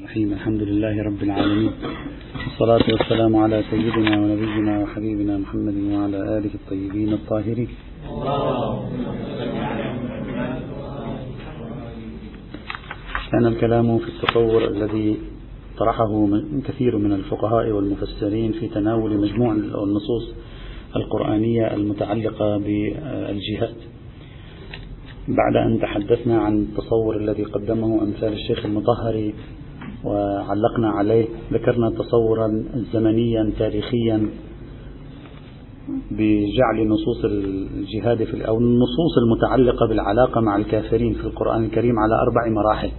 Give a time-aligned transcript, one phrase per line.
[0.00, 1.72] الرحيم الحمد لله رب العالمين.
[2.44, 7.68] والصلاة والسلام على سيدنا ونبينا وحبيبنا محمد وعلى آله الطيبين الطاهرين.
[13.32, 15.16] كان الكلام في التصور الذي
[15.78, 16.28] طرحه
[16.68, 20.34] كثير من الفقهاء والمفسرين في تناول مجموع النصوص
[20.96, 23.76] القرآنية المتعلقة بالجهاد.
[25.28, 29.34] بعد أن تحدثنا عن التصور الذي قدمه أمثال الشيخ المطهري
[30.04, 34.28] وعلقنا عليه ذكرنا تصورا زمنيا تاريخيا
[36.10, 42.48] بجعل نصوص الجهاد في أو النصوص المتعلقة بالعلاقة مع الكافرين في القرآن الكريم على أربع
[42.48, 42.90] مراحل.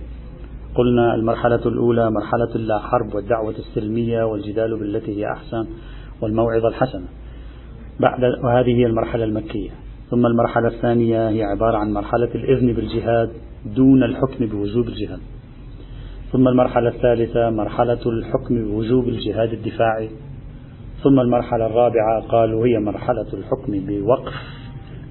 [0.76, 5.68] قلنا المرحلة الأولى مرحلة اللا حرب والدعوة السلمية والجدال بالتي هي أحسن
[6.22, 7.06] والموعظة الحسنة.
[8.00, 9.70] بعد وهذه هي المرحلة المكية.
[10.10, 13.32] ثم المرحلة الثانية هي عبارة عن مرحلة الإذن بالجهاد
[13.76, 15.20] دون الحكم بوجوب الجهاد.
[16.32, 20.10] ثم المرحلة الثالثة مرحلة الحكم بوجوب الجهاد الدفاعي.
[21.04, 24.34] ثم المرحلة الرابعة قالوا هي مرحلة الحكم بوقف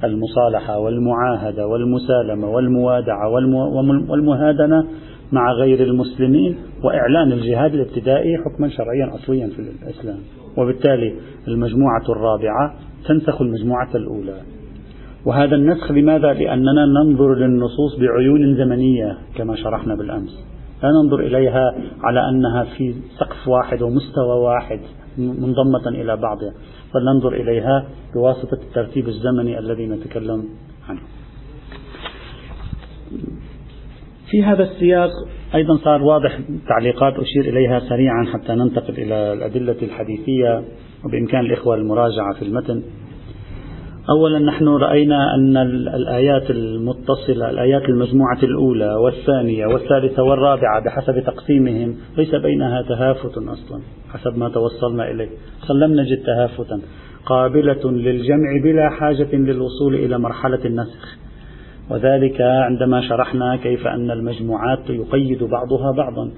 [0.04, 3.28] المصالحة والمعاهدة والمسالمة والموادعة
[4.08, 4.86] والمهادنة
[5.32, 10.18] مع غير المسلمين وإعلان الجهاد الابتدائي حكما شرعيا أصليا في الإسلام.
[10.58, 11.14] وبالتالي
[11.48, 12.74] المجموعة الرابعة
[13.08, 14.36] تنسخ المجموعة الأولى.
[15.26, 20.46] وهذا النسخ لماذا؟ لأننا ننظر للنصوص بعيون زمنية كما شرحنا بالأمس.
[20.82, 24.80] لا ننظر إليها على أنها في سقف واحد ومستوى واحد
[25.18, 26.52] منضمة إلى بعضها
[26.94, 30.44] بل ننظر إليها بواسطة الترتيب الزمني الذي نتكلم
[30.88, 31.00] عنه.
[34.30, 35.10] في هذا السياق
[35.54, 40.64] أيضا صار واضح تعليقات أشير إليها سريعا حتى ننتقل إلى الأدلة الحديثية
[41.04, 42.82] وبإمكان الإخوة المراجعة في المتن.
[44.10, 45.56] أولا نحن رأينا أن
[45.94, 53.80] الآيات المتصلة الآيات المجموعة الأولى والثانية والثالثة والرابعة بحسب تقسيمهم ليس بينها تهافت أصلا
[54.12, 55.28] حسب ما توصلنا إليه.
[55.70, 56.80] لم نجد تهافتا.
[57.26, 61.18] قابلة للجمع بلا حاجة للوصول إلى مرحلة النسخ.
[61.90, 66.30] وذلك عندما شرحنا كيف أن المجموعات يقيد بعضها بعضا.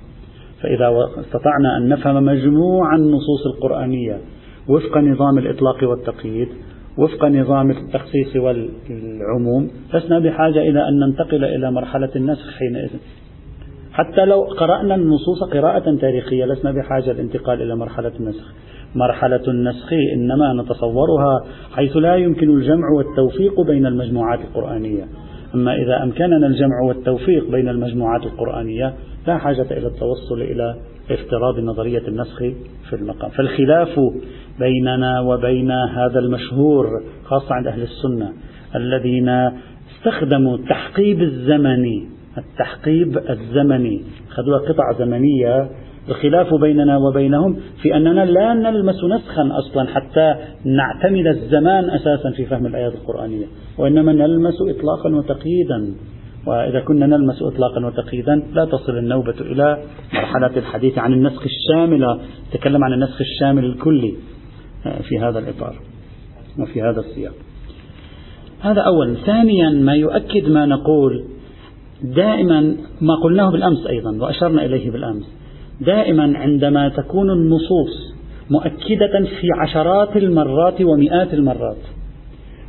[0.62, 4.18] فإذا استطعنا أن نفهم مجموع النصوص القرآنية
[4.68, 6.48] وفق نظام الإطلاق والتقييد
[6.98, 12.90] وفق نظام التخصيص والعموم لسنا بحاجة إلى أن ننتقل إلى مرحلة النسخ حينئذ.
[13.92, 18.52] حتى لو قرأنا النصوص قراءة تاريخية لسنا بحاجة للانتقال إلى مرحلة النسخ.
[18.94, 25.04] مرحلة النسخ إنما نتصورها حيث لا يمكن الجمع والتوفيق بين المجموعات القرآنية.
[25.54, 28.94] أما إذا أمكننا الجمع والتوفيق بين المجموعات القرآنية
[29.26, 30.76] لا حاجة إلى التوصل إلى
[31.10, 32.38] افتراض نظرية النسخ
[32.88, 33.30] في المقام.
[33.30, 34.00] فالخلاف
[34.58, 36.86] بيننا وبين هذا المشهور
[37.24, 38.32] خاصة عند أهل السنة
[38.76, 39.28] الذين
[39.96, 42.08] استخدموا التحقيب الزمني
[42.38, 45.70] التحقيب الزمني خذوا قطع زمنية
[46.08, 52.66] الخلاف بيننا وبينهم في أننا لا نلمس نسخا أصلا حتى نعتمد الزمان أساسا في فهم
[52.66, 53.46] الآيات القرآنية
[53.78, 55.94] وإنما نلمس إطلاقا وتقييدا.
[56.46, 59.82] وإذا كنا نلمس إطلاقا وتقييدا لا تصل النوبة إلى
[60.14, 62.20] مرحلة الحديث عن النسخ الشامل
[62.52, 64.14] تكلم عن النسخ الشامل الكلي
[65.08, 65.76] في هذا الإطار
[66.58, 67.32] وفي هذا السياق.
[68.60, 71.24] هذا أولا ثانيا ما يؤكد ما نقول
[72.02, 72.60] دائما
[73.00, 75.41] ما قلناه بالأمس أيضا وأشرنا إليه بالأمس.
[75.86, 78.14] دائما عندما تكون النصوص
[78.50, 81.82] مؤكدة في عشرات المرات ومئات المرات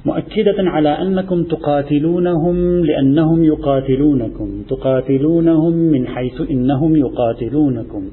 [0.06, 8.04] مؤكدة على أنكم تقاتلونهم لأنهم يقاتلونكم تقاتلونهم من حيث إنهم يقاتلونكم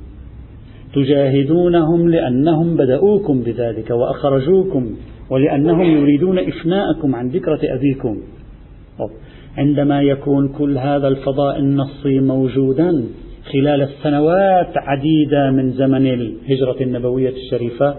[0.95, 4.87] تجاهدونهم لأنهم بدأوكم بذلك وأخرجوكم
[5.31, 8.17] ولأنهم يريدون إفناءكم عن ذكرة أبيكم.
[9.59, 13.05] عندما يكون كل هذا الفضاء النصي موجودا
[13.53, 17.95] خلال السنوات عديدة من زمن الهجرة النبوية الشريفة.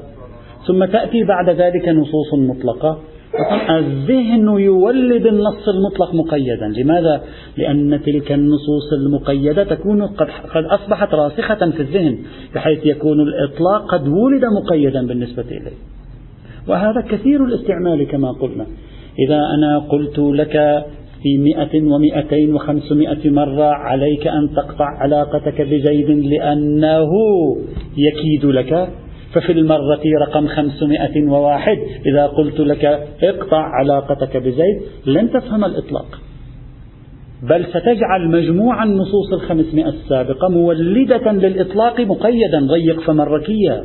[0.67, 2.99] ثم تأتي بعد ذلك نصوص مطلقة.
[3.69, 6.67] الذهن يولد النص المطلق مقيدا.
[6.77, 7.21] لماذا؟
[7.57, 12.17] لأن تلك النصوص المقيدة تكون قد, قد أصبحت راسخة في الذهن
[12.55, 15.77] بحيث يكون الإطلاق قد ولد مقيدا بالنسبة إليه.
[16.67, 18.65] وهذا كثير الاستعمال كما قلنا.
[19.27, 20.85] إذا أنا قلت لك
[21.23, 27.09] في مئة ومئتين وخمسمائة مرة عليك أن تقطع علاقتك بزيد لأنه
[27.97, 28.89] يكيد لك.
[29.33, 32.85] ففي المرة رقم 501 إذا قلت لك
[33.23, 36.21] اقطع علاقتك بزيد لن تفهم الإطلاق.
[37.49, 43.83] بل ستجعل مجموع النصوص الخمسمائة السابقة مولدة للإطلاق مقيدا ضيق فمركيا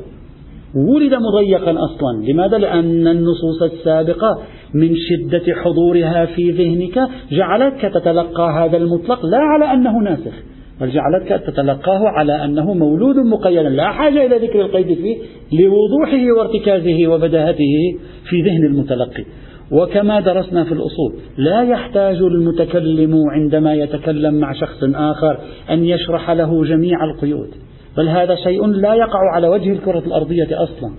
[0.77, 2.33] ولد مضيقا أصلا.
[2.33, 4.39] لماذا؟ لأن النصوص السابقة
[4.75, 10.33] من شدة حضورها في ذهنك جعلتك تتلقى هذا المطلق لا على أنه ناسخ
[10.81, 13.69] بل جعلتك تتلقاه على أنه مولود مقيدا.
[13.69, 15.17] لا حاجة إلى ذكر القيد فيه
[15.53, 17.99] لوضوحه وارتكازه وبداهته
[18.29, 19.25] في ذهن المتلقي.
[19.73, 25.39] وكما درسنا في الأصول لا يحتاج المتكلم عندما يتكلم مع شخص آخر
[25.71, 27.49] أن يشرح له جميع القيود.
[27.99, 30.91] بل هذا شيء لا يقع على وجه الكرة الأرضية أصلا.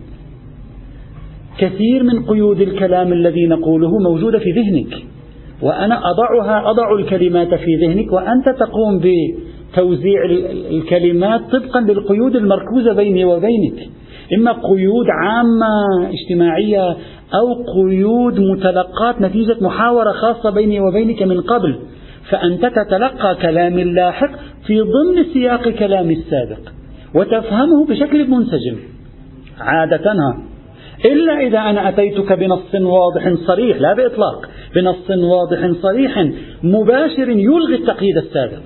[1.58, 5.04] كثير من قيود الكلام الذي نقوله موجودة في ذهنك
[5.62, 10.26] وأنا أضعها أضع الكلمات في ذهنك وأنت تقوم بتوزيع
[10.72, 13.90] الكلمات طبقا للقيود المركوزة بيني وبينك.
[14.38, 15.68] إما قيود عامة
[16.10, 16.90] اجتماعية
[17.34, 21.80] أو قيود متلقات نتيجة محاورة خاصة بيني وبينك من قبل
[22.30, 24.32] فأنت تتلقى كلامي اللاحق
[24.68, 26.77] في ضمن سياق كلامي السابق.
[27.16, 28.78] وتفهمه بشكل منسجم.
[29.60, 30.14] عادة
[31.06, 36.30] إلا إذا أنا أتيتك بنص واضح صريح لا بإطلاق بنص واضح صريح
[36.64, 38.64] مباشر يلغي التقييد السابق.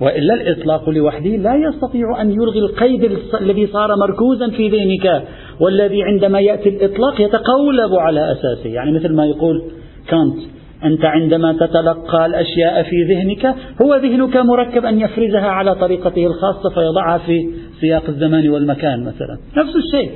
[0.00, 5.28] وإلا الإطلاق لوحده لا يستطيع أن يلغي القيد الذي صار مركوزا في ذهنك
[5.60, 8.70] والذي عندما يأتي الإطلاق يتقولب على أساسه.
[8.70, 9.62] يعني مثل ما يقول
[10.08, 16.70] كانت أنت عندما تتلقى الأشياء في ذهنك هو ذهنك مركب أن يفرزها على طريقته الخاصة
[16.74, 17.48] فيضعها في
[17.80, 19.38] سياق الزمان والمكان مثلا.
[19.56, 20.10] نفس الشيء.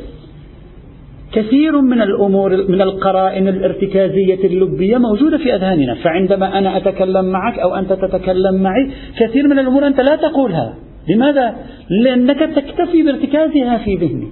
[1.32, 5.94] كثير من الأمور من القرائن الارتكازية اللبية موجودة في أذهاننا.
[5.94, 10.74] فعندما أنا أتكلم معك أو أنت تتكلم معي كثير من الأمور أنت لا تقولها.
[11.08, 11.56] لماذا؟
[12.02, 14.28] لأنك تكتفي بارتكازها في ذهني.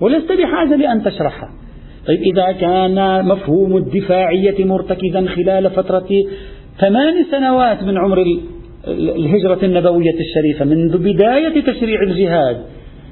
[0.00, 1.48] ولست بحاجة لأن تشرحها.
[2.06, 6.08] طيب إذا كان مفهوم الدفاعية مرتكزا خلال فترة
[6.80, 8.24] ثمان سنوات من عمر
[8.88, 12.56] الهجرة النبوية الشريفة منذ بداية تشريع الجهاد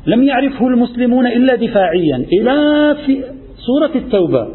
[0.06, 2.16] لم يعرفه المسلمون إلا دفاعيا.
[2.32, 2.56] إلى
[3.06, 3.22] في
[3.66, 4.48] سورة التوبة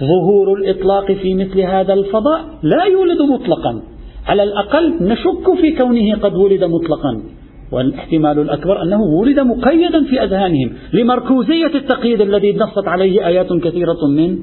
[0.00, 3.82] ظهور الإطلاق في مثل هذا الفضاء لا يولد مطلقا.
[4.26, 7.22] على الأقل نشك في كونه قد ولد مطلقا.
[7.72, 14.38] والاحتمال الأكبر أنه ولد مقيدا في أذهانهم لمركوزية التقييد الذي نصت عليه آيات كثيرة من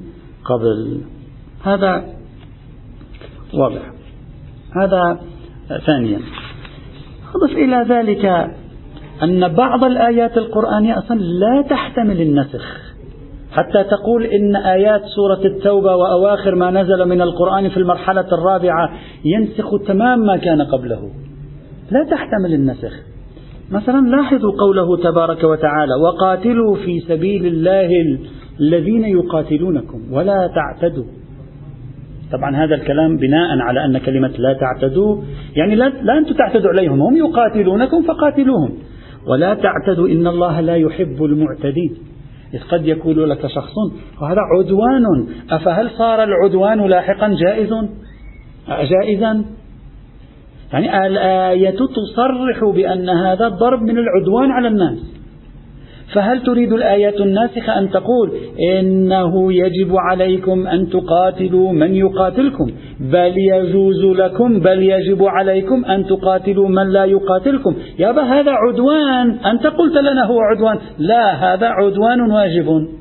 [0.46, 1.02] قبل.
[1.64, 2.04] هذا
[3.54, 3.92] واضح.
[4.82, 5.20] هذا
[5.86, 6.20] ثانيا.
[7.36, 8.26] أضف إلى ذلك
[9.24, 12.90] أن بعض الآيات القرآنية أصلا لا تحتمل النسخ.
[13.52, 18.90] حتى تقول إن آيات سورة التوبة وأواخر ما نزل من القرآن في المرحلة الرابعة
[19.26, 21.12] ينسخ تمام ما كان قبله.
[21.92, 23.09] لا تحتمل النسخ.
[23.72, 27.90] مثلا لاحظوا قوله تبارك وتعالى وقاتلوا في سبيل الله
[28.60, 31.06] الذين يقاتلونكم ولا تعتدوا.
[32.32, 35.22] طبعا هذا الكلام بناء على أن كلمة لا تعتدوا
[35.56, 38.72] يعني لا, لا أنتم تعتدوا عليهم هم يقاتلونكم فقاتلوهم.
[39.28, 41.98] ولا تعتدوا إن الله لا يحب المعتدين.
[42.54, 43.74] إذ قد يقول لك شخص
[44.22, 47.70] وهذا عدوان أفهل صار العدوان لاحقا جائز
[48.68, 49.46] جائزا.
[50.74, 55.20] يعني الآية تصرح بأن هذا ضرب من العدوان على الناس.
[56.14, 58.32] فهل تريد الآيات الناسخة أن تقول
[58.74, 66.70] إنه يجب عليكم أن تقاتلوا من يقاتلكم؟ بل يجوز لكم بل يجب عليكم أن تقاتلوا
[66.70, 67.76] من لا يقاتلكم.
[68.00, 69.38] يابا هذا عدوان.
[69.46, 70.78] أنت قلت لنا هو عدوان.
[70.98, 72.99] لا هذا عدوان واجب.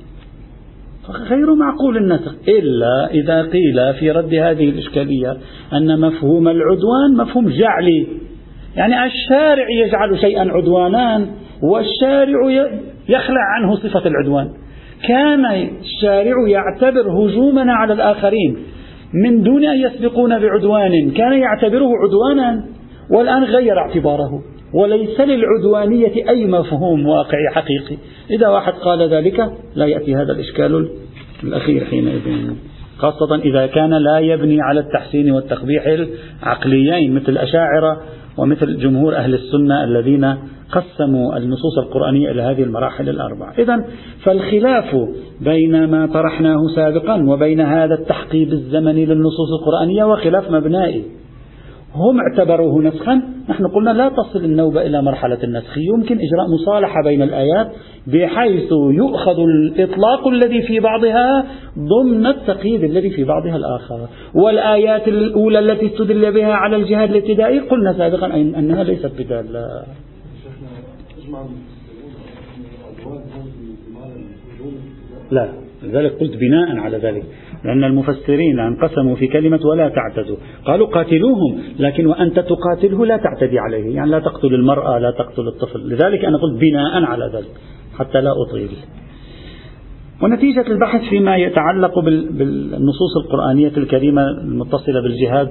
[1.11, 2.35] غير معقول النسخ.
[2.49, 5.37] إلا إذا قيل في رد هذه الإشكالية
[5.73, 8.07] أن مفهوم العدوان مفهوم جعلي.
[8.77, 11.27] يعني الشارع يجعل شيئا عدوانا
[11.63, 12.69] والشارع
[13.09, 14.49] يخلع عنه صفة العدوان.
[15.09, 15.45] كان
[15.81, 18.57] الشارع يعتبر هجومنا على الآخرين.
[19.25, 22.65] من دون أن يسبقون بعدوان كان يعتبره عدوانا
[23.11, 24.43] والآن غير اعتباره.
[24.75, 27.97] وليس للعدوانية أي مفهوم واقعي حقيقي.
[28.31, 30.89] إذا واحد قال ذلك لا يأتي هذا الإشكال
[31.45, 32.21] الأخير حينئذ.
[32.99, 38.01] خاصة إذا كان لا يبني على التحسين والتقبيح العقليين مثل الأشاعرة
[38.39, 40.35] ومثل جمهور أهل السنة الذين
[40.73, 43.55] قسموا النصوص القرآنية إلى هذه المراحل الأربعة.
[43.59, 43.85] إذا
[44.25, 44.97] فالخلاف
[45.41, 51.05] بين ما طرحناه سابقا وبين هذا التحقيب الزمني للنصوص القرآنية وخلاف مبنائي.
[51.95, 53.23] هم اعتبروه نسخا.
[53.49, 55.79] نحن قلنا لا تصل النوبة إلى مرحلة النسخ.
[55.79, 57.73] يمكن إجراء مصالحة بين الآيات
[58.07, 61.47] بحيث يؤخذ الإطلاق الذي في بعضها
[61.79, 64.09] ضمن التقييد الذي في بعضها الآخر.
[64.35, 69.83] والآيات الأولى التي استدل بها على الجهاد الابتدائي قلنا سابقا أنها ليست بدالة.
[75.31, 75.49] لا
[75.83, 77.25] لذلك قلت بناء على ذلك.
[77.65, 80.37] لأن المفسرين انقسموا في كلمة ولا تعتدوا.
[80.65, 83.95] قالوا قاتلوهم لكن وأنت تقاتله لا تعتدي عليه.
[83.95, 85.89] يعني لا تقتل المرأة لا تقتل الطفل.
[85.89, 87.51] لذلك أنا قلت بناء على ذلك
[87.99, 88.71] حتى لا أطيل.
[90.23, 95.49] ونتيجة البحث فيما يتعلق بالنصوص القرآنية الكريمة المتصلة بالجهاد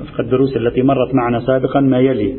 [0.00, 2.36] وفق الدروس التي مرت معنا سابقا ما يلي.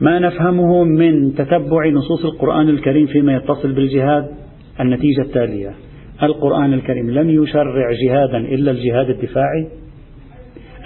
[0.00, 4.28] ما نفهمه من تتبع نصوص القرآن الكريم فيما يتصل بالجهاد؟
[4.80, 5.74] النتيجة التالية.
[6.22, 9.66] القرآن الكريم لم يشرع جهادا إلا الجهاد الدفاعي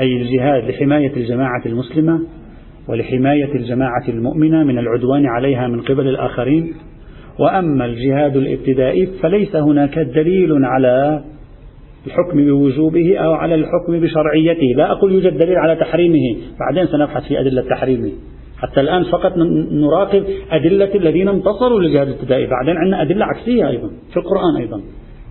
[0.01, 2.21] أي الجهاد لحماية الجماعة المسلمة
[2.89, 6.73] ولحماية الجماعة المؤمنة من العدوان عليها من قبل الآخرين.
[7.39, 11.23] وأما الجهاد الابتدائي فليس هناك دليل على
[12.07, 14.67] الحكم بوجوبه أو على الحكم بشرعيته.
[14.77, 16.37] لا أقول يوجد دليل على تحريمه.
[16.61, 18.13] بعدين سنبحث في أدلة تحريمه.
[18.59, 19.33] حتى الآن فقط
[19.73, 22.47] نراقب أدلة الذين انتصروا للجهاد الابتدائي.
[22.47, 24.81] بعدين عندنا أدلة عكسية أيضا في القرآن أيضا.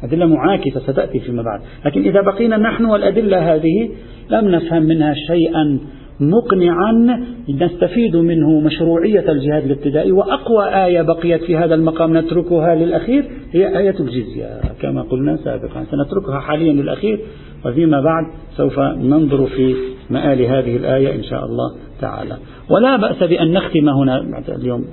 [0.03, 1.61] أدلة معاكسة ستأتي فيما بعد.
[1.85, 3.89] لكن إذا بقينا نحن والأدلة هذه
[4.29, 5.79] لم نفهم منها شيئا
[6.19, 13.77] مقنعا نستفيد منه مشروعية الجهاد الابتدائي وأقوى آية بقيت في هذا المقام نتركها للأخير هي
[13.77, 14.61] آية الجزية.
[14.81, 17.19] كما قلنا سابقا سنتركها حاليا للأخير
[17.65, 18.23] وفيما بعد
[18.57, 19.75] سوف ننظر في
[20.09, 22.37] مآل هذه الآية إن شاء الله تعالى.
[22.69, 24.85] ولا بأس بأن نختم هنا اليوم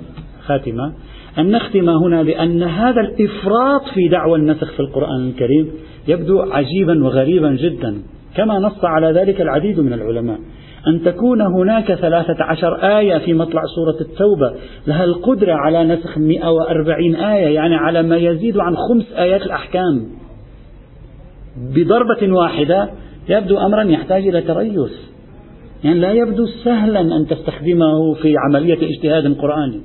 [0.45, 0.93] خاتمة.
[1.39, 5.71] أن نختم هنا بأن هذا الإفراط في دعوى النسخ في القرآن الكريم
[6.07, 7.97] يبدو عجيبا وغريبا جدا
[8.35, 10.39] كما نص على ذلك العديد من العلماء.
[10.87, 14.53] أن تكون هناك ثلاثة عشر آية في مطلع سورة التوبة
[14.87, 20.05] لها القدرة على نسخ 140 آية يعني على ما يزيد عن خمس آيات الأحكام.
[21.75, 22.89] بضربة واحدة
[23.29, 24.91] يبدو أمرا يحتاج إلى تريث.
[25.83, 29.81] يعني لا يبدو سهلا أن تستخدمه في عملية اجتهاد قرآني.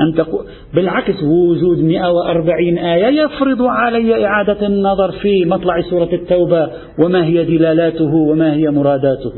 [0.00, 0.44] أن تقول
[0.74, 6.68] بالعكس وجود 140 آية يفرض علي إعادة النظر في مطلع سورة التوبة
[6.98, 9.32] وما هي دلالاته وما هي مراداته.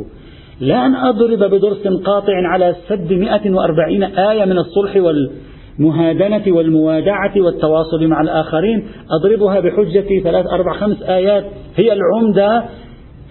[0.61, 8.21] لا أن أضرب بدرس قاطع على سد 140 آية من الصلح والمهادنة والموادعة والتواصل مع
[8.21, 8.87] الآخرين.
[9.11, 11.45] أضربها بحجة ثلاث أربع خمس آيات.
[11.77, 12.65] هي العمدة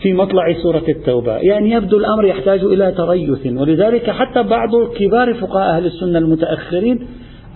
[0.03, 1.37] في مطلع سورة التوبة.
[1.37, 3.45] يعني يبدو الأمر يحتاج إلى تريث.
[3.45, 7.07] ولذلك حتى بعض كبار فقهاء أهل السنة المتأخرين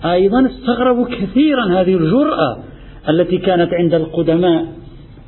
[0.04, 2.58] أيضا استغربوا كثيرا هذه الجرأة
[3.08, 4.64] التي كانت عند القدماء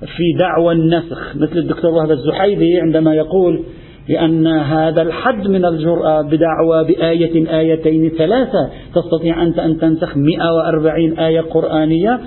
[0.00, 1.36] في دعوى النسخ.
[1.36, 3.62] مثل الدكتور وهب الزحيدي عندما يقول
[4.08, 8.70] بأن هذا الحد من الجرأة بدعوى بآية آيتين ثلاثة.
[8.94, 12.20] تستطيع أنت أن تنسخ 140 آية قرآنية؟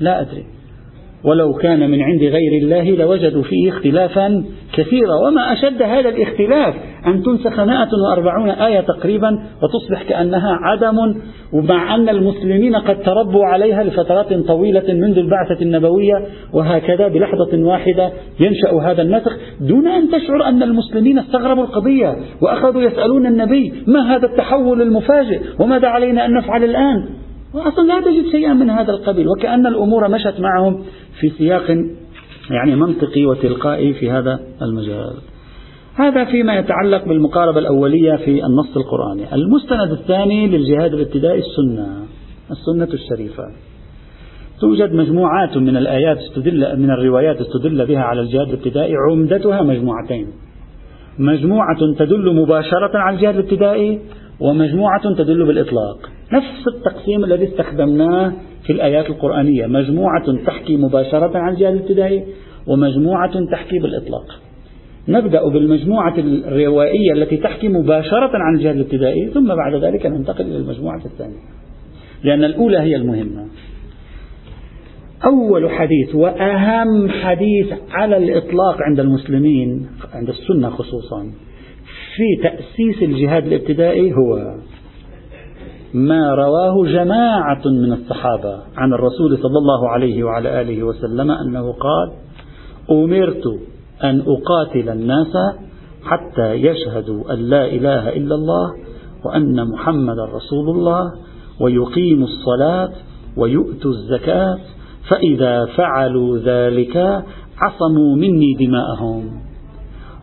[0.00, 0.59] لا أدري.
[1.24, 5.14] ولو كان من عند غير الله لوجدوا فيه اختلافا كثيرا.
[5.26, 6.74] وما أشد هذا الاختلاف
[7.06, 9.28] أن تنسخ 140 آية تقريبا
[9.62, 10.96] وتصبح كأنها عدم
[11.52, 18.72] ومع أن المسلمين قد تربوا عليها لفترات طويلة منذ البعثة النبوية وهكذا بلحظة واحدة ينشأ
[18.82, 24.82] هذا النسخ دون أن تشعر أن المسلمين استغربوا القضية وأخذوا يسألون النبي ما هذا التحول
[24.82, 27.08] المفاجئ وماذا علينا أن نفعل الآن.
[27.54, 30.84] وأصلا لا تجد شيئا من هذا القبيل وكأن الأمور مشت معهم.
[31.20, 31.70] في سياق
[32.50, 35.14] يعني منطقي وتلقائي في هذا المجال.
[35.94, 39.34] هذا فيما يتعلق بالمقاربة الأولية في النص القرآني.
[39.34, 42.04] المستند الثاني للجهاد الابتدائي السنة
[42.50, 43.44] السنة الشريفة.
[44.60, 50.26] توجد مجموعات من الآيات استدل من الروايات استدل بها على الجهاد الابتدائي عمدتها مجموعتين.
[51.18, 54.00] مجموعة تدل مباشرة على الجهاد الابتدائي
[54.40, 55.98] ومجموعة تدل بالإطلاق.
[56.32, 58.32] نفس التقسيم الذي استخدمناه
[58.66, 59.66] في الآيات القرآنية.
[59.66, 62.24] مجموعة تحكي مباشرة عن الجهاد الابتدائي
[62.66, 64.40] ومجموعة تحكي بالإطلاق.
[65.08, 71.04] نبدأ بالمجموعة الروائية التي تحكي مباشرة عن الجهاد الابتدائي ثم بعد ذلك ننتقل إلى المجموعة
[71.04, 71.40] الثانية.
[72.24, 73.46] لأن الأولى هي المهمة.
[75.24, 81.32] أول حديث وأهم حديث على الإطلاق عند المسلمين عند السنة خصوصا
[82.16, 84.54] في تأسيس الجهاد الابتدائي هو
[85.94, 92.12] ما رواه جماعة من الصحابة عن الرسول صلى الله عليه وعلى آله وسلم أنه قال
[92.90, 93.42] أمرت
[94.04, 95.36] أن أقاتل الناس
[96.04, 98.72] حتى يشهدوا أن لا إله إلا الله
[99.24, 101.12] وأن محمد رسول الله
[101.60, 102.90] ويقيموا الصلاة
[103.36, 104.58] ويؤتوا الزكاة
[105.08, 107.24] فإذا فعلوا ذلك
[107.58, 109.30] عصموا مني دماءهم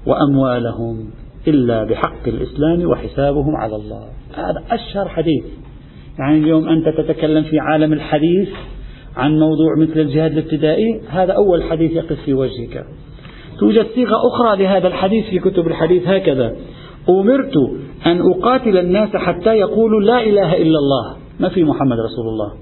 [0.08, 1.10] وأموالهم
[1.48, 4.04] إلا بحق الإسلام وحسابهم على الله.
[4.36, 5.44] هذا أشهر حديث.
[6.20, 8.50] يعني اليوم أنت تتكلم في عالم الحديث
[9.18, 12.86] عن موضوع مثل الجهاد الابتدائي هذا أول حديث يقف في وجهك.
[13.60, 16.56] توجد صيغة أخرى لهذا الحديث في كتب الحديث هكذا.
[17.10, 17.54] أمرت
[18.06, 21.16] أن أقاتل الناس حتى يقولوا لا إله إلا الله.
[21.40, 22.54] ما في محمد رسول الله.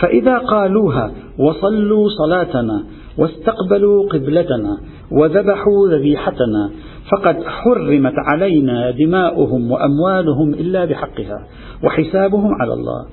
[0.00, 2.84] فإذا قالوها وصلوا صلاتنا
[3.18, 4.78] واستقبلوا قبلتنا
[5.12, 6.70] وذبحوا ذبيحتنا
[7.12, 11.46] فقد حرمت علينا دماؤهم وأموالهم إلا بحقها
[11.84, 13.06] وحسابهم على الله.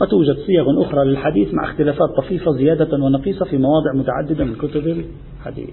[0.00, 5.04] وتوجد صيغ أخرى للحديث مع اختلافات طفيفة زيادة ونقيصة في مواضع متعددة من كتب
[5.40, 5.70] الحديث.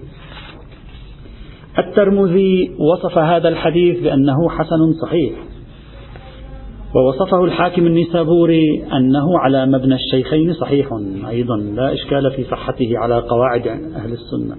[1.78, 5.32] الترمذي وصف هذا الحديث بأنه حسن صحيح.
[6.94, 10.88] ووصفه الحاكم النسابوري أنه على مبنى الشيخين صحيح
[11.28, 14.56] أيضا لا إشكال في صحته على قواعد أهل السنة.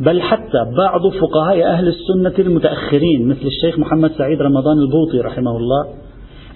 [0.00, 5.86] بل حتى بعض فقهاء أهل السنة المتأخرين مثل الشيخ محمد سعيد رمضان البوطي رحمه الله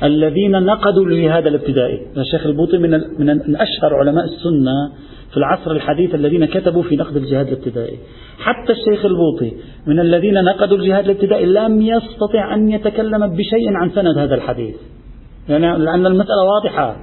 [0.02, 4.90] الذين نقدوا لهذا الابتدائي الشيخ البوطي من, من أشهر علماء السنة
[5.30, 7.98] في العصر الحديث الذين كتبوا في نقد الجهاد الابتدائي.
[8.38, 9.52] حتى الشيخ البوطي
[9.86, 14.74] من الذين نقدوا الجهاد الابتدائي لم يستطع أن يتكلم بشيء عن سند هذا الحديث.
[15.48, 16.96] يعني لأن المسألة واضحة.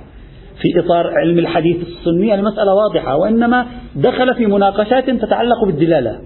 [0.61, 6.19] في إطار علم الحديث السني المسألة واضحة وإنما دخل في مناقشات تتعلق بالدلالة.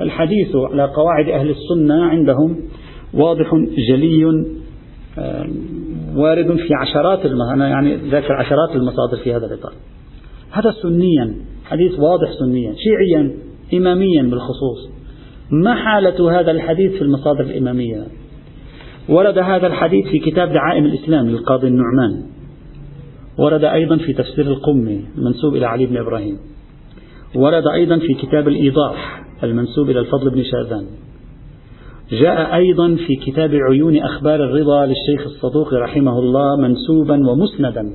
[0.00, 2.56] الحديث على قواعد أهل السنة عندهم
[3.14, 3.54] واضح
[3.88, 4.24] جلي
[6.16, 9.72] وارد في عشرات أنا يعني ذاكر عشرات المصادر في هذا الإطار.
[10.50, 11.34] هذا سنيا
[11.64, 13.34] حديث واضح سنيا شيعيا
[13.74, 14.90] إماميا بالخصوص.
[15.50, 18.04] ما حالة هذا الحديث في المصادر الإمامية؟
[19.08, 22.22] ورد هذا الحديث في كتاب دعائم الإسلام للقاضي النعمان.
[23.38, 26.38] ورد أيضا في تفسير القمي المنسوب إلى علي بن إبراهيم.
[27.34, 30.86] ورد أيضا في كتاب الإيضاح المنسوب إلى الفضل بن شاذان.
[32.10, 37.94] جاء أيضا في كتاب عيون أخبار الرضا للشيخ الصدوق رحمه الله منسوبا ومسندا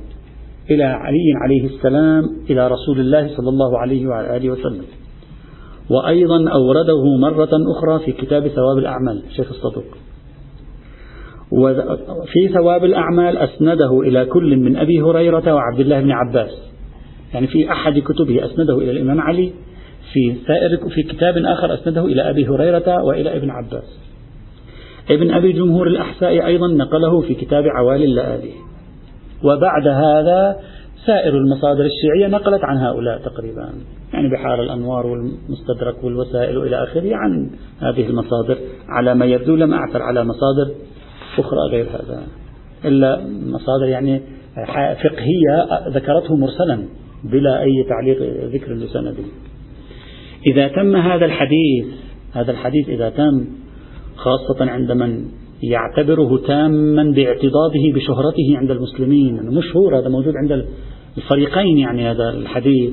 [0.70, 4.84] إلى علي عليه السلام إلى رسول الله صلى الله عليه وعلى آله وسلم.
[5.90, 9.84] وأيضا أورده مرة أخرى في كتاب ثواب الأعمال الشيخ الصدوق.
[11.58, 16.50] وفي ثواب الأعمال أسنده إلى كل من أبي هريرة وعبد الله بن عباس.
[17.34, 19.52] يعني في أحد كتبه أسنده إلى الإمام علي
[20.12, 24.00] في سائر في كتاب آخر أسنده إلى أبي هريرة وإلى ابن عباس.
[25.10, 28.52] ابن أبي جمهور الأحساء أيضا نقله في كتاب عوالي اللآلي.
[29.44, 30.56] وبعد هذا
[31.06, 33.72] سائر المصادر الشيعية نقلت عن هؤلاء تقريبا.
[34.12, 38.58] يعني بحار الأنوار والمستدرك والوسائل إلى آخره عن هذه المصادر
[38.88, 40.74] على ما يبدو لم أعثر على مصادر
[41.38, 42.26] أخرى غير هذا.
[42.84, 44.20] إلا مصادر يعني
[45.04, 46.84] فقهية ذكرته مرسلا
[47.24, 48.22] بلا أي تعليق
[48.54, 49.24] ذكر لسنده.
[50.46, 51.86] إذا تم هذا الحديث
[52.32, 53.46] هذا الحديث إذا تم
[54.16, 55.24] خاصة عند من
[55.62, 60.66] يعتبره تاما باعتضاده بشهرته عند المسلمين مشهور هذا موجود عند
[61.16, 62.92] الفريقين يعني هذا الحديث.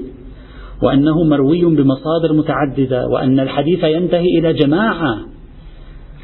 [0.83, 5.17] وأنه مروي بمصادر متعددة وأن الحديث ينتهي إلى جماعة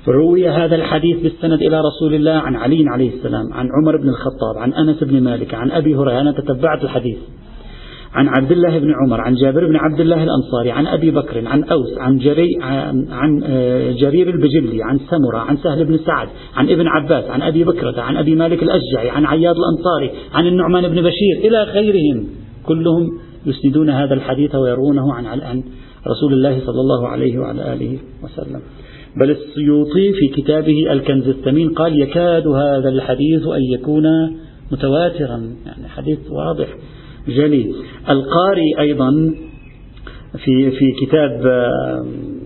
[0.07, 4.57] روي هذا الحديث بالسند إلى رسول الله عن علي عليه السلام عن عمر بن الخطاب
[4.57, 7.17] عن أنس بن مالك عن أبي هريرة أنا تتبعت الحديث.
[8.13, 11.63] عن عبد الله بن عمر عن جابر بن عبد الله الأنصاري عن أبي بكر عن
[11.63, 16.69] أوس عن, جري عن, عن آه، جرير البجلي عن سمرة عن سهل بن سعد عن
[16.69, 21.01] ابن عباس عن أبي بكرة عن أبي مالك الأشجعي عن عياض الأنصاري عن النعمان بن
[21.01, 22.27] بشير إلى غيرهم.
[22.65, 25.63] كلهم يسندون هذا الحديث ويروونه عن عن
[26.07, 28.61] رسول الله صلى الله عليه وعلى آله وسلم.
[29.19, 34.03] بل السيوطي في كتابه الكنز الثمين قال يكاد هذا الحديث أن يكون
[34.71, 36.67] متواترا يعني حديث واضح
[37.27, 37.73] جلي
[38.10, 39.12] القاري أيضا
[40.38, 41.41] في في كتاب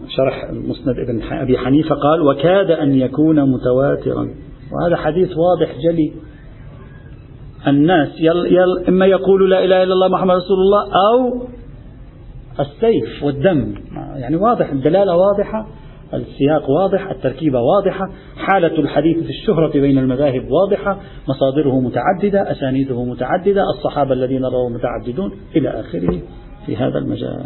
[0.07, 4.27] شرح مسند ابن أبي حنيفة قال وكاد أن يكون متواترا.
[4.71, 6.11] وهذا حديث واضح جلي
[7.67, 11.47] الناس يل يل إما يقول لا إله إلا الله محمد رسول الله أو
[12.59, 13.73] السيف والدم.
[14.15, 15.67] يعني واضح الدلالة واضحة.
[16.13, 23.63] السياق واضح التركيبة واضحة حالة الحديث في الشهرة بين المذاهب واضحة مصادره متعددة أسانيده متعددة
[23.77, 26.19] الصحابة الذين رووا متعددون إلى آخره
[26.65, 27.43] في هذا المجال.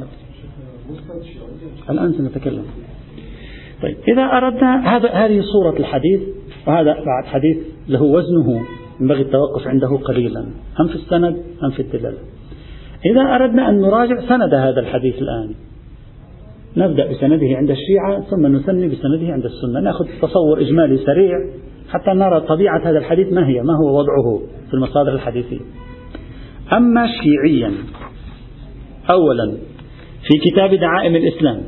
[1.90, 2.66] الآن سنتكلم.
[3.82, 6.22] طيب إذا أردنا هذا هذه صورة الحديث
[6.68, 8.62] وهذا بعد حديث له وزنه
[9.02, 10.46] ينبغي التوقف عنده قليلا.
[10.80, 12.18] هم في السند هم في الدلالة.
[13.06, 15.56] إذا أردنا أن نراجع سند هذا الحديث الآن
[16.78, 19.80] نبدأ بسنده عند الشيعة ثم نثني بسنده عند السنة.
[19.80, 21.38] نأخذ تصور إجمالي سريع
[21.90, 25.60] حتى نرى طبيعة هذا الحديث ما هي ما هو وضعه في المصادر الحديثية.
[26.74, 27.72] أما شيعيا
[29.10, 29.58] أولا
[30.28, 31.62] في كتاب دعائم الإسلام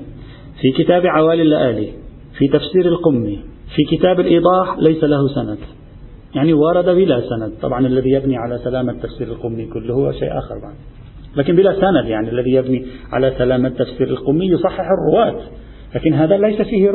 [0.62, 1.88] في كتاب عوالي اللآلي
[2.38, 3.40] في تفسير القمي
[3.76, 5.58] في كتاب الإيضاح ليس له سند.
[6.36, 7.52] يعني ورد بلا سند.
[7.62, 10.76] طبعا الذي يبني على سلامة تفسير القمي كله هو شيء آخر بعد.
[11.38, 15.42] لكن بلا سند يعني الذي يبني على سلامة تفسير القمي يصحح الرواة.
[15.96, 16.92] لكن هذا ليس فيه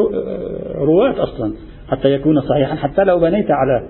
[0.74, 1.54] رواة أصلا
[1.88, 3.88] حتى يكون صحيحا حتى لو بنيت على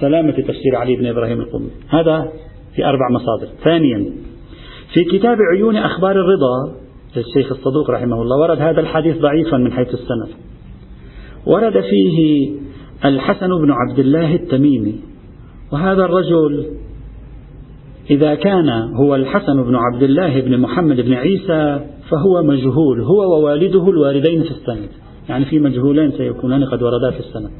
[0.00, 2.32] سلامة تفسير علي بن إبراهيم القمي هذا
[2.74, 3.52] في أربع مصادر.
[3.64, 4.12] ثانيا
[4.94, 6.80] في كتاب عيون أخبار الرضا
[7.16, 10.36] للشيخ الصدوق رحمه الله ورد هذا الحديث ضعيفا من حيث السند.
[11.46, 12.50] ورد فيه
[13.04, 15.00] الحسن بن عبد الله التميمي
[15.72, 16.66] وهذا الرجل
[18.10, 18.68] إذا كان
[19.00, 24.50] هو الحسن بن عبد الله بن محمد بن عيسى فهو مجهول هو ووالده الواردين في
[24.50, 24.88] السند.
[25.28, 27.50] يعني في مجهولين سيكونان قد وردا في السند.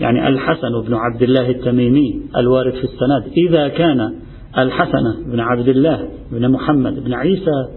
[0.00, 3.32] يعني الحسن بن عبد الله التميمي الوارد في السند.
[3.48, 4.14] إذا كان
[4.58, 7.68] الحسن بن عبد الله بن محمد بن عيسى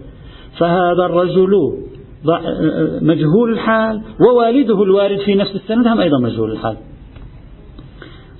[0.58, 1.52] فهذا الرجل
[3.02, 6.76] مجهول الحال ووالده الوارد في نفس السند هم أيضا مجهول الحال.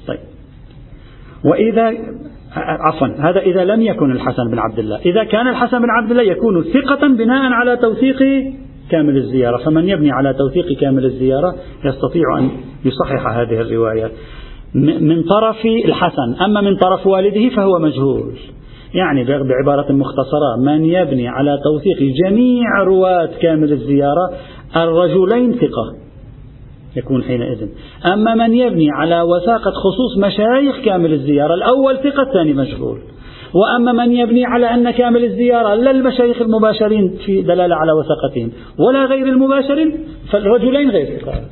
[0.08, 0.18] طيب.
[1.44, 1.92] وإذا
[2.56, 3.06] عفوا.
[3.06, 4.98] هذا إذا لم يكن الحسن بن عبد الله.
[5.06, 8.18] إذا كان الحسن بن عبد الله يكون ثقة بناء على توثيق
[8.90, 9.64] كامل الزيارة.
[9.64, 12.50] فمن يبني على توثيق كامل الزيارة يستطيع أن
[12.84, 14.10] يصحح هذه الرواية
[15.00, 16.44] من طرف الحسن.
[16.44, 18.34] أما من طرف والده فهو مجهول.
[18.94, 20.56] يعني بعبارة مختصرة.
[20.66, 24.30] من يبني على توثيق جميع رواة كامل الزيارة
[24.76, 26.01] الرجلين ثقة.
[26.96, 27.68] يكون حينئذ.
[28.12, 32.98] أما من يبني على وثاقة خصوص مشايخ كامل الزيارة الأول ثقة الثاني مجهول
[33.54, 39.04] وأما من يبني على أن كامل الزيارة لا المشايخ المباشرين في دلالة على وثاقتهم ولا
[39.04, 39.98] غير المباشرين
[40.32, 41.42] فالرجلين غير ثقات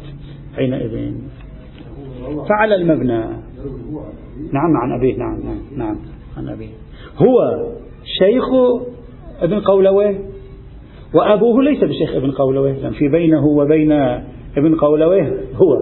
[0.56, 1.14] حينئذ.
[2.48, 3.18] فعلى المبنى.
[4.52, 5.16] نعم عن أبيه.
[5.16, 5.96] نعم نعم, نعم.
[6.36, 6.70] عن أبيه.
[7.18, 7.56] هو
[8.18, 8.44] شيخ
[9.42, 10.18] ابن قولويه
[11.14, 13.92] وأبوه ليس بشيخ ابن قولويه في بينه وبين
[14.56, 15.76] ابن قولويه هو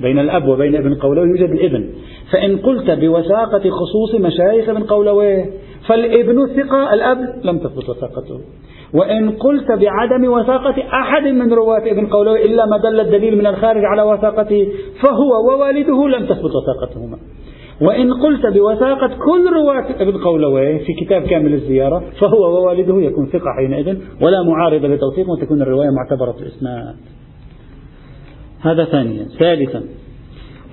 [0.00, 1.88] بين الأب وبين ابن قولويه يوجد الابن.
[2.32, 5.50] فإن قلت بوثاقة خصوص مشايخ ابن قولويه
[5.88, 8.40] فالابن ثقة الأب لم تثبت وثاقته.
[8.94, 13.84] وإن قلت بعدم وثاقة أحد من رواة ابن قولويه إلا ما دل الدليل من الخارج
[13.84, 14.68] على وثاقته
[15.02, 17.18] فهو ووالده لم تثبت وثاقتهما.
[17.80, 23.52] وإن قلت بوثاقة كل رواة ابن قولويه في كتاب كامل الزيارة فهو ووالده يكون ثقة
[23.56, 26.94] حينئذ ولا معارض لتوثيق وتكون الرواية معتبرة الإسناد.
[28.66, 29.26] هذا ثانيا.
[29.38, 29.82] ثالثا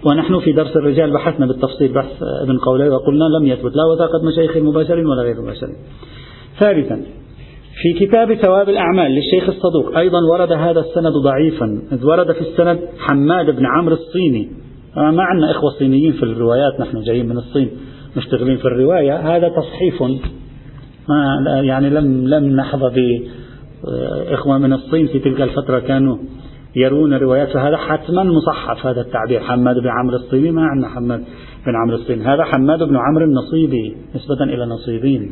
[0.06, 4.58] ونحن في درس الرجال بحثنا بالتفصيل بحث ابن قولي وقلنا لم يثبت لا وثاقة مشايخ
[4.58, 5.76] المباشرين ولا غير المباشرين.
[6.60, 7.02] ثالثا
[7.82, 12.80] في كتاب ثواب الأعمال للشيخ الصدوق أيضا ورد هذا السند ضعيفا إذ ورد في السند
[13.00, 14.50] حماد بن عمرو الصيني.
[14.96, 17.70] ما عندنا إخوة صينيين في الروايات نحن جايين من الصين
[18.18, 19.16] مشتغلين في الرواية.
[19.36, 20.04] هذا تصحيف
[21.10, 22.90] ما يعني لم لم نحظى
[23.84, 26.18] بإخوة من الصين في تلك الفترة كانوا
[26.76, 29.40] يرون روايات فهذا حتما مصحف هذا التعبير.
[29.40, 31.20] حماد بن عمرو الصيني ما عندنا حماد
[31.66, 32.24] بن عمرو الصيني.
[32.24, 35.32] هذا حماد بن عمرو النصيبي نسبة إلى نصيبين.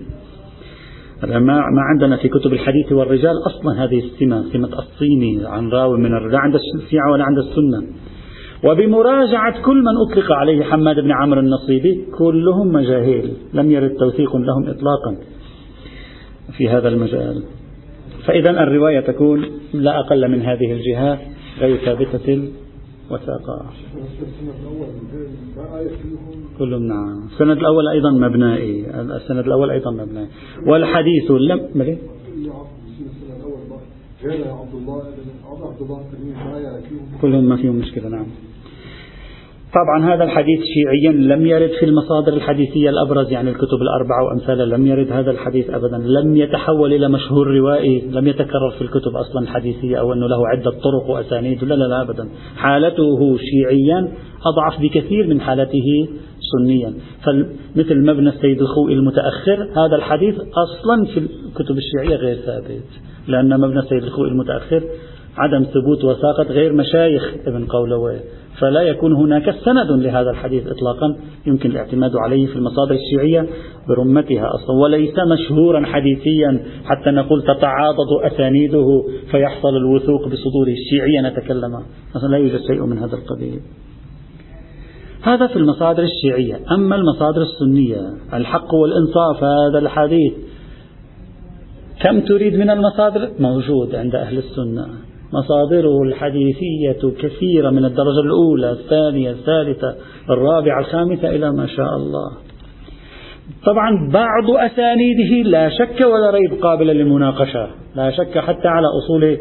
[1.23, 6.13] ما ما عندنا في كتب الحديث والرجال أصلا هذه السمة سمة الصيني عن راوي من
[6.31, 7.87] لا عند الشيعة ولا عند السنة.
[8.63, 13.33] وبمراجعة كل من أطلق عليه حماد بن عمرو النصيبي كلهم مجاهيل.
[13.53, 15.17] لم يرد توثيق لهم إطلاقا
[16.57, 17.43] في هذا المجال.
[18.25, 21.19] فإذا الرواية تكون لا أقل من هذه الجهات
[21.59, 22.51] غير ثابتة
[23.09, 23.65] الوثاقة
[26.59, 27.27] كلهم نعم.
[27.33, 29.01] السند الأول أيضا مبنائي.
[29.01, 30.27] السند الأول أيضا مبنائي.
[30.67, 31.97] والحديث لم ملي
[37.21, 38.25] كلهم ما فيهم مشكلة نعم.
[39.73, 44.87] طبعا هذا الحديث شيعيا لم يرد في المصادر الحديثية الأبرز يعني الكتب الأربعة وأمثالها لم
[44.87, 45.97] يرد هذا الحديث أبدا.
[45.97, 50.71] لم يتحول إلى مشهور روائي لم يتكرر في الكتب أصلا الحديثية أو أنه له عدة
[50.71, 51.63] طرق وأسانيد.
[51.63, 52.29] لا لا لا أبدا.
[52.55, 54.11] حالته شيعيا
[54.45, 56.07] أضعف بكثير من حالته
[56.57, 56.93] سنيا.
[57.23, 62.83] فمثل مبنى السيد الخوئي المتأخر هذا الحديث أصلا في الكتب الشيعية غير ثابت
[63.27, 64.83] لأن مبنى السيد الخوئي المتأخر
[65.37, 68.19] عدم ثبوت وثاقة غير مشايخ ابن قولوي
[68.59, 71.15] فلا يكون هناك سند لهذا الحديث إطلاقا.
[71.45, 73.47] يمكن الاعتماد عليه في المصادر الشيعية
[73.87, 74.49] برمتها.
[74.55, 81.21] أصلا وليس مشهورا حديثيا حتى نقول تتعاضد أسانيده فيحصل الوثوق بصدوره الشيعية.
[81.29, 81.83] نتكلم
[82.15, 83.59] مثلا لا يوجد شيء من هذا القبيل.
[85.23, 86.59] هذا في المصادر الشيعية.
[86.71, 90.33] أما المصادر السنية الحق والإنصاف هذا الحديث
[92.03, 95.10] كم تريد من المصادر؟ موجود عند أهل السنة.
[95.33, 99.95] مصادره الحديثية كثيرة من الدرجة الأولى الثانية الثالثة
[100.29, 102.31] الرابعة الخامسة إلى ما شاء الله.
[103.65, 107.67] طبعا بعض أسانيده لا شك ولا ريب قابلة للمناقشة.
[107.95, 109.37] لا شك حتى على أصول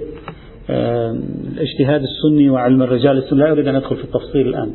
[0.70, 3.38] الاجتهاد السني وعلم الرجال السني.
[3.38, 4.72] لا أريد أن أدخل في التفصيل الآن.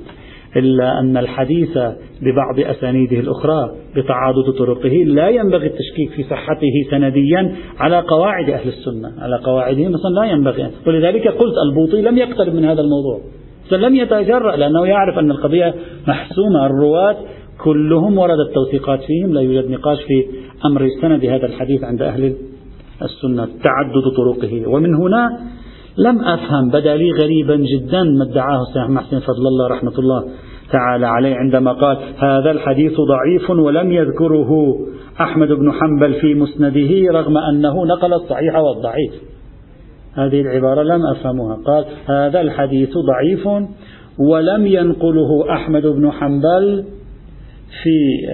[0.55, 1.77] إلا أن الحديث
[2.21, 9.23] ببعض أسانيده الأخرى بتعاضد طرقه لا ينبغي التشكيك في صحته سنديا على قواعد أهل السنة
[9.23, 10.67] على قواعدهم مثلا لا ينبغي.
[10.87, 13.19] ولذلك قلت البوطي لم يقترب من هذا الموضوع.
[13.71, 15.73] لم يتجرأ لأنه يعرف أن القضية
[16.07, 17.15] محسومة الرواة
[17.63, 20.25] كلهم ورد التوثيقات فيهم لا يوجد نقاش في
[20.65, 22.35] أمر سند هذا الحديث عند أهل
[23.01, 24.67] السنة تعدد طرقه.
[24.67, 25.39] ومن هنا
[25.97, 30.23] لم أفهم بدا لي غريبا جدا ما ادعاه السيد محسن فضل الله رحمة الله
[30.71, 34.79] تعالى عليه عندما قال هذا الحديث ضعيف ولم يذكره
[35.21, 39.13] أحمد بن حنبل في مسنده رغم أنه نقل الصحيح والضعيف.
[40.13, 41.57] هذه العبارة لم أفهمها.
[41.65, 43.47] قال هذا الحديث ضعيف
[44.19, 46.85] ولم ينقله أحمد بن حنبل
[47.83, 48.27] في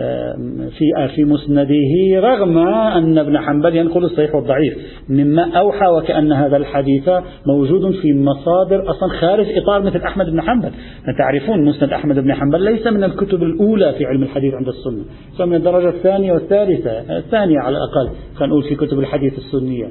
[0.78, 2.58] في في مسنده رغم
[2.98, 4.78] أن ابن حنبل ينقل الصحيح والضعيف
[5.10, 7.10] مما أوحى وكأن هذا الحديث
[7.48, 10.72] موجود في مصادر أصلا خارج إطار مثل أحمد بن حنبل.
[11.18, 15.56] تعرفون مسند أحمد بن حنبل ليس من الكتب الأولى في علم الحديث عند السنة من
[15.56, 19.88] الدرجة الثانية والثالثة الثانية على الأقل خلينا نقول في كتب الحديث السنية.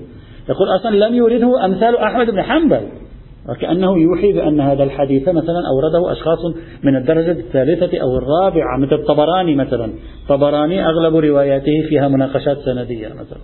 [0.48, 2.81] يقول أصلا لم يورده أمثال أحمد بن حنبل.
[3.51, 6.39] وكأنه يوحي بأن هذا الحديث مثلا أورده أشخاص
[6.83, 9.91] من الدرجة الثالثة أو الرابعة مثل الطبراني مثلا.
[10.29, 13.41] طبراني أغلب رواياته فيها مناقشات سندية مثلا.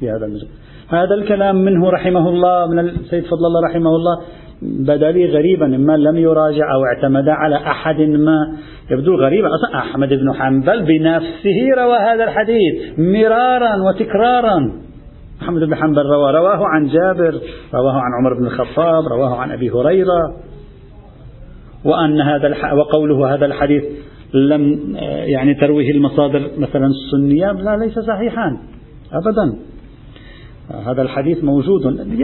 [0.00, 0.48] في هذا المجال.
[0.88, 4.20] هذا الكلام منه رحمه الله من السيد فضل الله رحمه الله
[4.62, 8.56] بدا لي غريبا إما لم يراجع أو اعتمد على أحد ما
[8.90, 14.85] يبدو غريبا أصلا أحمد بن حنبل بنفسه روى هذا الحديث مرارا وتكرارا.
[15.46, 17.40] محمد بن حنبل روى رواه عن جابر
[17.74, 20.36] رواه عن عمر بن الخطاب رواه عن أبي هريرة.
[21.84, 23.84] وأن هذا وقوله هذا الحديث
[24.34, 24.94] لم
[25.26, 28.58] يعني ترويه المصادر مثلا السنية لا ليس صحيحا
[29.12, 29.58] أبدا.
[30.86, 31.82] هذا الحديث موجود.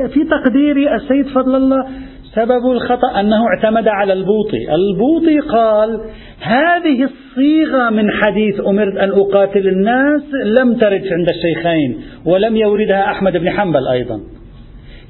[0.09, 1.87] في تقدير السيد فضل الله
[2.35, 4.75] سبب الخطأ أنه اعتمد على البوطي.
[4.75, 6.01] البوطي قال
[6.41, 13.37] هذه الصيغة من حديث أمرت أن أقاتل الناس لم ترد عند الشيخين ولم يوردها أحمد
[13.37, 14.21] بن حنبل أيضا.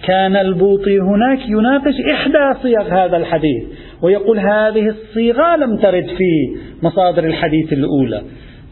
[0.06, 3.62] كان البوطي هناك يناقش إحدى صيغ هذا الحديث
[4.02, 8.22] ويقول هذه الصيغة لم ترد في مصادر الحديث الأولى.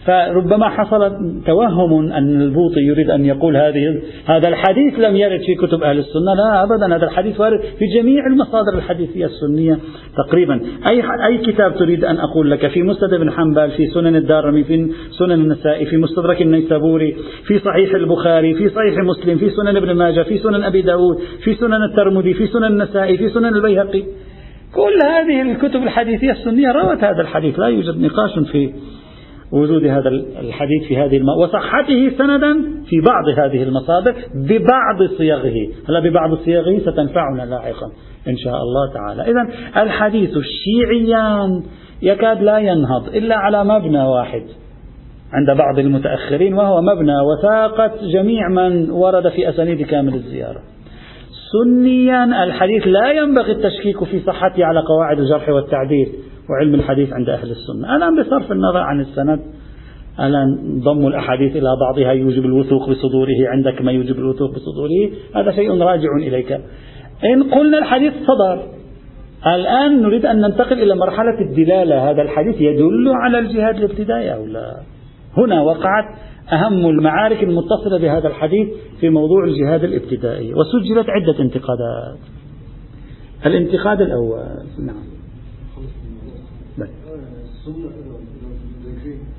[0.06, 1.12] فربما حصل
[1.46, 6.34] توهم أن البوطي يريد أن يقول هذه هذا الحديث لم يرد في كتب أهل السنة.
[6.34, 9.78] لا أبدا هذا الحديث وارد في جميع المصادر الحديثية السنية
[10.26, 10.60] تقريبا.
[10.90, 14.90] أي أي كتاب تريد أن أقول لك؟ في مسند بن حنبل في سنن الدارمي في
[15.18, 20.22] سنن النسائي في مستدرك النيسابوري في صحيح البخاري في صحيح مسلم في سنن ابن ماجه
[20.22, 24.02] في سنن أبي داود في سنن الترمذي في سنن النسائي في سنن البيهقي.
[24.74, 27.58] كل هذه الكتب الحديثية السنية روت هذا الحديث.
[27.58, 28.72] لا يوجد نقاش في
[29.52, 30.08] وجود هذا
[30.40, 31.28] الحديث في هذه الم...
[31.28, 32.52] وصحته سندا
[32.88, 35.68] في بعض هذه المصادر ببعض صيغه.
[35.88, 37.90] هلا ببعض صيغه ستنفعنا لاحقا
[38.28, 39.30] إن شاء الله تعالى.
[39.30, 39.48] إذا
[39.82, 41.62] الحديث الشيعيان
[42.02, 44.42] يكاد لا ينهض إلا على مبنى واحد
[45.32, 50.60] عند بعض المتأخرين وهو مبنى وثاقة جميع من ورد في أسانيد كامل الزيارة.
[51.52, 56.08] سنيا الحديث لا ينبغي التشكيك في صحته على قواعد الجرح والتعديل.
[56.50, 57.96] وعلم الحديث عند أهل السنة.
[57.96, 59.40] الآن بصرف النظر عن السند
[60.20, 65.82] الآن ضم الأحاديث إلى بعضها يوجب الوثوق بصدوره عندك ما يوجب الوثوق بصدوره هذا شيء
[65.82, 66.52] راجع إليك.
[67.24, 68.62] إن قلنا الحديث صدر
[69.46, 72.10] الآن نريد أن ننتقل إلى مرحلة الدلالة.
[72.10, 74.76] هذا الحديث يدل على الجهاد الابتدائي أو لا؟
[75.36, 76.04] هنا وقعت
[76.52, 78.68] أهم المعارك المتصلة بهذا الحديث
[79.00, 82.18] في موضوع الجهاد الابتدائي وسجلت عدة انتقادات.
[83.46, 84.44] الانتقاد الأول
[84.86, 85.19] نعم.
[86.84, 87.90] السنة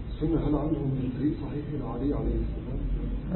[0.09, 2.79] السنة هل عندهم تدريب صحيح لعلي عليه السلام؟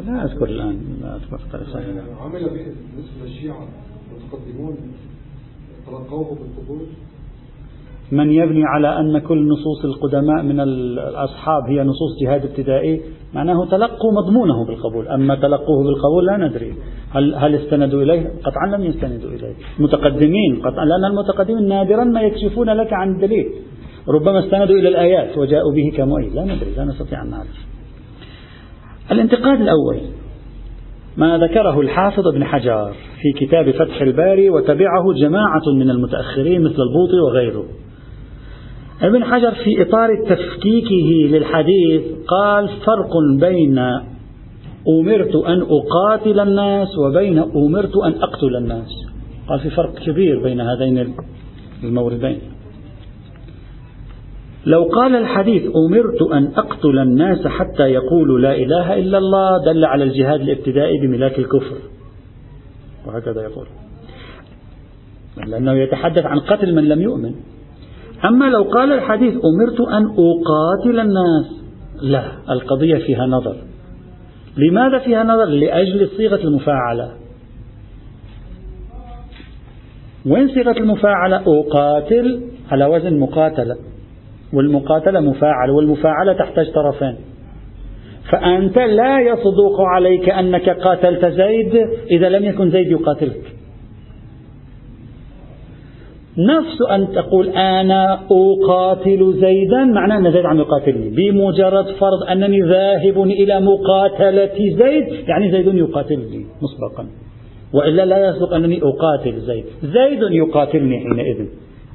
[0.07, 1.87] لا أذكر الآن لا أذكر صحيح.
[2.21, 3.67] عمل به بالنسبة للشيعة
[4.11, 4.75] المتقدمون
[5.87, 6.87] تلقوه بالقبول
[8.11, 13.01] من يبني على أن كل نصوص القدماء من الأصحاب هي نصوص جهاد ابتدائي
[13.33, 15.07] معناه تلقوا مضمونه بالقبول.
[15.07, 16.73] أما تلقوه بالقبول لا ندري.
[17.09, 19.53] هل, هل استندوا إليه؟ قطعا لم يستندوا إليه.
[19.79, 23.53] متقدمين قطعا لأن المتقدمين نادرا ما يكشفون لك عن الدليل
[24.07, 26.35] ربما استندوا إلى الآيات وجاءوا به كمؤيد.
[26.35, 27.65] لا ندري لا نستطيع أن نعرف.
[29.11, 29.97] الانتقاد الأول
[31.17, 37.19] ما ذكره الحافظ ابن حجر في كتاب فتح الباري وتبعه جماعة من المتأخرين مثل البوطي
[37.25, 37.65] وغيره.
[39.01, 43.79] ابن حجر في إطار تفكيكه للحديث قال فرق بين
[44.99, 48.89] أمرت أن أقاتل الناس وبين أمرت أن أقتل الناس.
[49.47, 51.13] قال في فرق كبير بين هذين
[51.83, 52.39] الموردين.
[54.65, 60.04] لو قال الحديث أمرت أن أقتل الناس حتى يقولوا لا إله إلا الله دل على
[60.04, 61.78] الجهاد الابتدائي بملاك الكفر.
[63.08, 63.67] وهكذا يقول.
[65.47, 67.36] لأنه يتحدث عن قتل من لم يؤمن.
[68.25, 71.63] أما لو قال الحديث أمرت أن أقاتل الناس
[72.01, 73.56] لا القضية فيها نظر.
[74.58, 77.12] لماذا فيها نظر؟ لأجل صيغة المفاعلة.
[80.25, 83.75] وين صيغة المفاعلة؟ أقاتل على وزن مقاتلة.
[84.53, 87.15] والمقاتلة مفاعلة والمفاعلة تحتاج طرفين.
[88.31, 91.75] فأنت لا يصدق عليك أنك قاتلت زيد
[92.12, 93.41] إذا لم يكن زيد يقاتلك.
[96.38, 101.10] نفس أن تقول أنا أقاتل زيدا معناه أن زيد عم يقاتلني.
[101.10, 107.08] بمجرد فرض أنني ذاهب إلى مقاتلة زيد يعني زيد يقاتلني مسبقا.
[107.73, 109.65] وإلا لا يصدق أنني أقاتل زيد.
[109.84, 111.45] زيد يقاتلني حينئذ.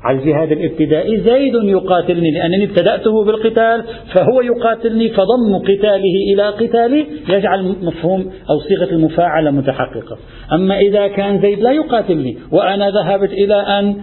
[0.04, 3.84] على الجهاد الابتدائي زيد يقاتلني لأنني ابتدأته بالقتال
[4.14, 10.18] فهو يقاتلني فضم قتاله إلى قتالي يجعل مفهوم أو صيغة المفاعلة متحققة.
[10.52, 13.96] أما إذا كان زيد لا يقاتلني وأنا ذهبت إلى أن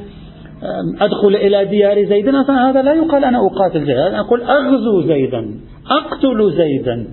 [1.01, 5.59] أدخل إلى ديار زيد هذا لا يقال أنا أقاتل زيدا أنا أقول أغزو زيدا
[5.91, 7.07] أقتل زيدا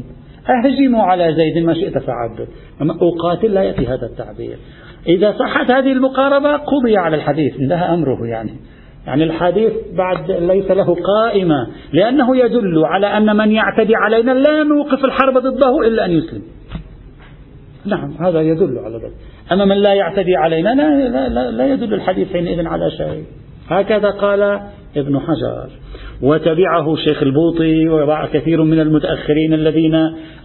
[0.48, 2.48] أهجم على زيد ما شئت فعبد
[2.82, 4.56] أما أقاتل لا يأتي هذا التعبير.
[5.08, 8.52] إذا صحت هذه المقاربة قضي على الحديث انتهى أمره يعني.
[9.06, 15.04] يعني الحديث بعد ليس له قائمة لأنه يدل على أن من يعتدي علينا لا نوقف
[15.04, 16.42] الحرب ضده إلا أن يسلم.
[17.86, 19.12] نعم هذا يدل على ذلك.
[19.52, 23.24] أما من لا يعتدي علينا لا, لا, لا, لا يدل الحديث حينئذ على شيء.
[23.68, 24.60] هكذا قال
[24.96, 25.70] ابن حجر.
[26.22, 29.94] وتبعه شيخ البوطي وكثير من المتأخرين الذين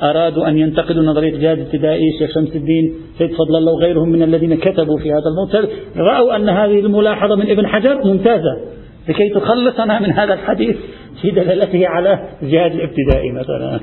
[0.02, 4.56] أرادوا أن ينتقدوا نظرية الجهاد الابتدائي شيخ شمس الدين سيد فضل الله وغيرهم من الذين
[4.56, 5.64] كتبوا في هذا الموضوع
[5.98, 8.62] رأوا أن هذه الملاحظة من ابن حجر ممتازة
[9.10, 10.78] لكي تخلصنا من هذا الحديث
[11.22, 13.80] في دلالته على الجهاد الابتدائي مثلا.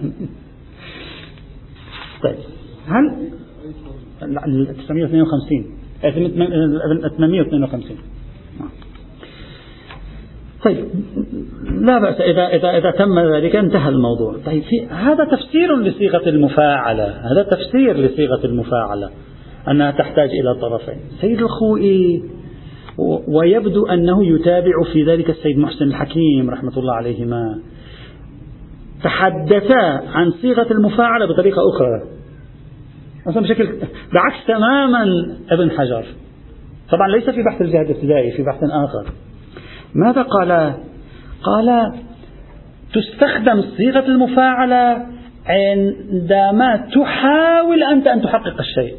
[2.22, 2.37] طيب.
[2.87, 3.11] هل
[4.22, 5.64] 1952
[7.18, 8.15] 852
[10.66, 10.85] طيب
[11.81, 17.05] لا بأس إذا إذا إذا تم ذلك انتهى الموضوع، طيب في هذا تفسير لصيغة المفاعلة،
[17.05, 19.11] هذا تفسير لصيغة المفاعلة
[19.68, 22.22] أنها تحتاج إلى طرفين، سيد الخوئي
[23.29, 27.59] ويبدو أنه يتابع في ذلك السيد محسن الحكيم رحمة الله عليهما.
[29.05, 32.02] تحدثا عن صيغة المفاعلة بطريقة أخرى.
[33.26, 33.64] مثلا بشكل
[34.14, 35.05] بعكس تماما
[35.50, 36.05] ابن حجر.
[36.90, 39.12] طبعا ليس في بحث الجهاد الابتدائي في بحث آخر.
[39.94, 40.72] ماذا قال؟
[41.42, 41.92] قال
[42.94, 45.07] تستخدم صيغة المفاعلة
[45.46, 48.96] عندما تحاول أنت أن تحقق الشيء.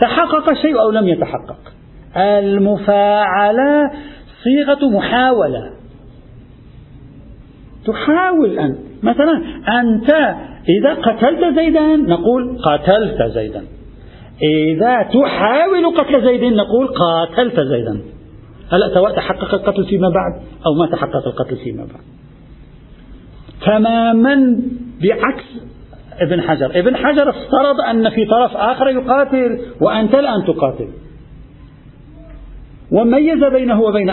[0.00, 1.58] تحقق الشيء أو لم يتحقق.
[2.16, 3.90] المفاعلة
[4.44, 5.70] صيغة محاولة.
[7.86, 9.42] تحاول أن مثلا
[9.80, 10.10] أنت
[10.68, 13.64] إذا قتلت زيدا نقول قتلت زيدا.
[14.42, 18.00] إذا تحاول قتل زيد نقول قاتلت زيدا.
[18.72, 22.02] هلا سواء تحقق القتل فيما بعد أو ما تحقق القتل فيما بعد.
[23.66, 24.60] تماما
[25.02, 25.44] بعكس
[26.20, 26.70] ابن حجر.
[26.74, 30.88] ابن حجر افترض أن في طرف آخر يقاتل وأنت الآن تقاتل.
[32.92, 34.10] وميز بينه وبين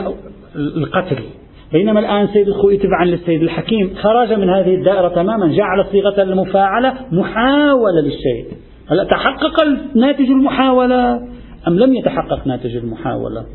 [0.56, 1.24] القتل.
[1.72, 6.94] بينما الآن سيد الخوئي تبعا للسيد الحكيم خرج من هذه الدائرة تماما جعل صيغة المفاعلة
[7.12, 8.58] محاولة للشيء
[8.92, 9.64] هلا تحقق
[9.96, 11.22] ناتج المحاولة.
[11.68, 13.46] أم لم يتحقق ناتج المحاولة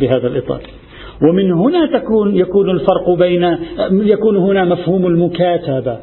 [0.00, 0.62] بهذا الإطار؟
[1.22, 3.58] ومن هنا تكون يكون الفرق بين
[3.90, 5.98] يكون هنا مفهوم المكاتبة.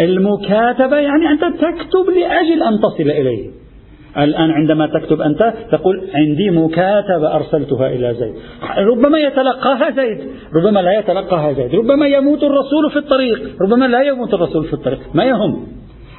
[0.00, 3.50] المكاتبة يعني أنت تكتب لأجل أن تصل إليه.
[4.18, 8.34] الآن عندما تكتب أنت تقول عندي مكاتبة أرسلتها إلى زيد.
[8.78, 10.18] ربما يتلقاها زيد.
[10.56, 11.74] ربما لا يتلقاها زيد.
[11.74, 13.62] ربما يموت الرسول في الطريق.
[13.62, 14.98] ربما لا يموت الرسول في الطريق.
[15.14, 15.66] ما يهم؟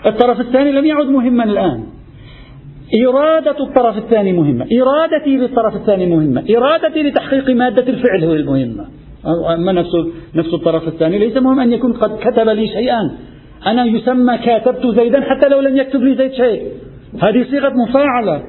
[0.05, 1.84] الطرف الثاني لم يعد مهما الآن.
[3.08, 4.67] إرادة الطرف الثاني مهمة.
[4.82, 6.43] إرادتي للطرف الثاني مهمة.
[6.58, 8.86] إرادتي لتحقيق مادة الفعل هو المهمة.
[9.54, 9.89] أما نفس,
[10.36, 13.12] نفس الطرف الثاني ليس مهم أن يكون قد كتب لي شيئا.
[13.67, 16.63] أنا يسمى كاتبت زيدا حتى لو لم يكتب لي زيد شيء.
[17.21, 18.43] هذه صيغة مفاعلة.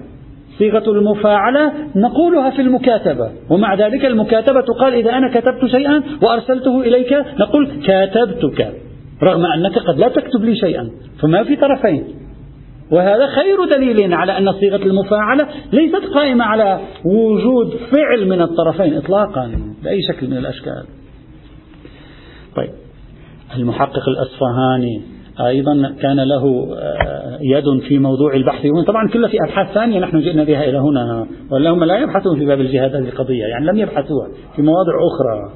[0.59, 3.31] صيغة المفاعلة نقولها في المكاتبة.
[3.51, 8.73] ومع ذلك المكاتبة تقال إذا أنا كتبت شيئا وأرسلته إليك نقول كاتبتك.
[9.23, 10.91] رغم أنك قد لا تكتب لي شيئا.
[11.23, 12.05] فما في طرفين.
[12.93, 19.53] وهذا خير دليل على أن صيغة المفاعلة ليست قائمة على وجود فعل من الطرفين إطلاقا
[19.83, 20.85] بأي شكل من الأشكال.
[22.57, 22.71] طيب.
[23.57, 25.03] المحقق الأصفهاني
[25.47, 28.67] أيضا كان له آه، يد في موضوع البحث.
[28.87, 32.47] طبعا كلها في أبحاث ثانية نحن جئنا بها إلى هنا ولا هم لا يبحثون في
[32.47, 35.53] باب الجهاد هذه القضية يعني لم يبحثوها في مواضع أخرى.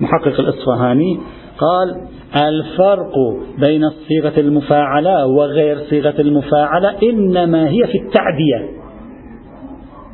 [0.00, 1.18] محقق الإصفهاني
[1.58, 2.00] قال
[2.36, 3.14] الفرق
[3.58, 8.76] بين صيغة المفاعلة وغير صيغة المفاعلة إنما هي في التعدية.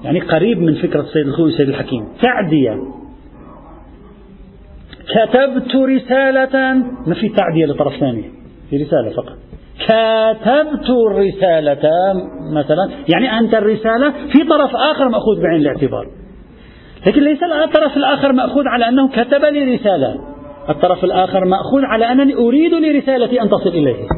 [0.04, 2.08] يعني قريب من فكرة السيد الخوي السيد الحكيم.
[2.22, 2.76] تعدية.
[5.08, 6.74] كتبت رسالة.
[7.06, 8.24] ما في تعدية لطرف ثاني
[8.70, 9.36] في رسالة فقط.
[9.84, 12.12] كتبت الرسالة
[12.52, 16.06] مثلا يعني أنت الرسالة في طرف آخر مأخوذ بعين الاعتبار.
[17.06, 20.31] لكن ليس الطرف الآخر مأخوذ على أنه كتب لي رسالة.
[20.68, 24.08] الطرف الآخر مأخوذ على أنني أريد لرسالتي أن تصل إليه.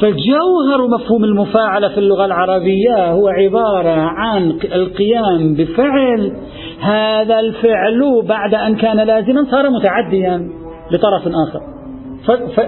[0.00, 6.32] فجوهر مفهوم المفاعلة في اللغة العربية هو عبارة عن القيام بفعل.
[6.80, 10.50] هذا الفعل بعد أن كان لازما صار متعديا
[10.90, 11.60] لطرف آخر.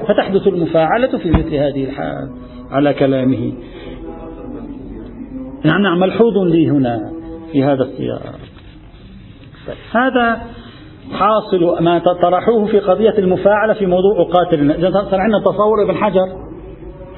[0.08, 2.30] فتحدث المفاعلة في مثل هذه الحال
[2.70, 3.52] على كلامه.
[5.64, 7.10] نعم نعم ملحوظ لي هنا
[7.52, 8.22] في هذا السياق.
[9.66, 10.40] طيب هذا
[11.12, 16.26] حاصل ما طرحوه في قضية المفاعلة في موضوع أقاتل إذا صار عندنا تصور ابن حجر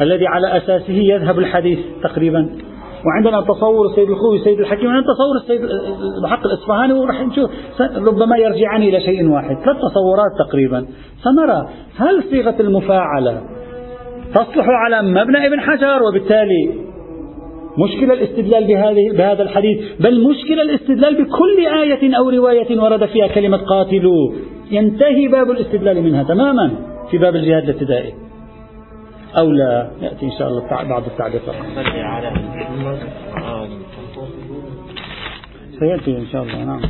[0.00, 2.48] الذي على أساسه يذهب الحديث تقريبا.
[3.06, 5.70] وعندنا تصور السيد الخوي السيد الحكيم وعندنا تصور السيد
[6.24, 7.50] الحق الإصفهاني وراح نشوف.
[7.96, 9.56] ربما يرجعان إلى شيء واحد.
[9.64, 10.86] ثلاث تصورات تقريبا.
[11.24, 13.40] سنرى هل صيغة المفاعلة
[14.34, 16.85] تصلح على مبنى ابن حجر؟ وبالتالي
[17.78, 23.56] مشكلة الاستدلال بهذه بهذا الحديث بل مشكلة الاستدلال بكل آية أو رواية ورد فيها كلمة
[23.56, 24.32] قاتلوا.
[24.70, 26.70] ينتهي باب الاستدلال منها تماما
[27.10, 28.14] في باب الجهاد الابتدائي.
[29.38, 31.54] أو لا يأتي إن شاء الله بعض التعليقات
[35.78, 36.80] سيأتي إن شاء الله نعم.